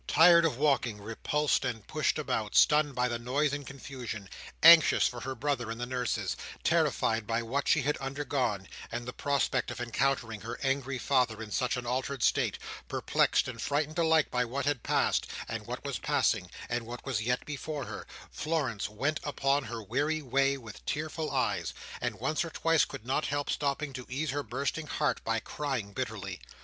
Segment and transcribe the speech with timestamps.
[0.07, 4.31] Tired of walking, repulsed and pushed about, stunned by the noise and confusion,
[4.63, 9.13] anxious for her brother and the nurses, terrified by what she had undergone, and the
[9.13, 14.31] prospect of encountering her angry father in such an altered state; perplexed and frightened alike
[14.31, 18.89] by what had passed, and what was passing, and what was yet before her; Florence
[18.89, 23.51] went upon her weary way with tearful eyes, and once or twice could not help
[23.51, 26.41] stopping to ease her bursting heart by crying bitterly.